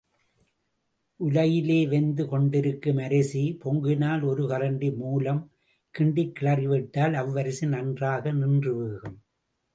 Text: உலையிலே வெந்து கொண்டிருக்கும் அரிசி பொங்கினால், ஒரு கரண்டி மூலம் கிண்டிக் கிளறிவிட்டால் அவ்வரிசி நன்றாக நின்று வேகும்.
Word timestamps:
உலையிலே 1.19 1.77
வெந்து 1.87 2.23
கொண்டிருக்கும் 2.27 2.97
அரிசி 2.97 3.43
பொங்கினால், 3.63 4.23
ஒரு 4.23 4.43
கரண்டி 4.47 4.89
மூலம் 4.95 5.41
கிண்டிக் 5.95 6.35
கிளறிவிட்டால் 6.39 7.15
அவ்வரிசி 7.23 7.67
நன்றாக 7.67 8.31
நின்று 8.31 8.73
வேகும். 8.79 9.17